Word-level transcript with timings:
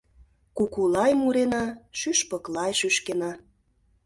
Кукулай 0.57 1.11
мурена, 1.19 1.65
шӱшпыклай 1.99 2.71
шӱшкена. 2.79 3.31